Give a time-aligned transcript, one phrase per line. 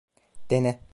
[0.49, 0.81] Dene.